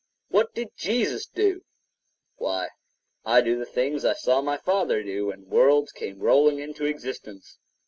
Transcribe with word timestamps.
What 0.29 0.55
did 0.55 0.69
Jesus 0.75 1.27
do? 1.27 1.61
Why; 2.37 2.69
I 3.23 3.41
do 3.41 3.59
the 3.59 3.67
things 3.67 4.03
I 4.03 4.13
saw 4.13 4.41
my 4.41 4.57
Father 4.57 5.03
do 5.03 5.27
when 5.27 5.47
worlds 5.47 5.91
come 5.91 6.17
rolling 6.17 6.57
into 6.57 6.85
existence. 6.85 7.59